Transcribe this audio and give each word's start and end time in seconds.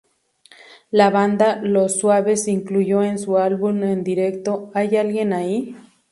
La 0.89 1.11
banda 1.11 1.57
Los 1.61 1.99
Suaves 1.99 2.47
incluyó 2.47 3.03
en 3.03 3.19
su 3.19 3.37
álbum 3.37 3.83
en 3.83 4.03
directo 4.03 4.71
"¿Hay 4.73 4.97
alguien 4.97 5.31
ahí? 5.31 5.75